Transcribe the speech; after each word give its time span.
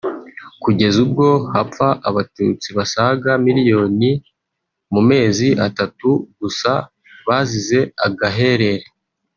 kugeza 0.63 0.97
ubwo 1.05 1.27
hapfa 1.53 1.87
Abatutsi 2.09 2.67
basaga 2.77 3.31
miliyoni 3.45 4.11
mu 4.93 5.01
mezi 5.09 5.47
atatu 5.67 6.09
gusa 6.39 6.71
bazize 7.27 7.79
agaherere 8.07 8.71